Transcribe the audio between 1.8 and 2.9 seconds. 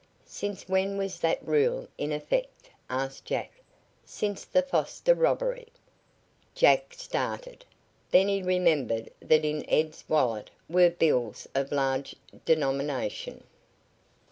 in effect?"